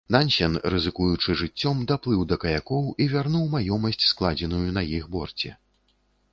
[0.13, 5.49] Нансен, рызыкуючы жыццём, даплыў да каякоў і вярнуў маёмасць, складзеную на іх борце.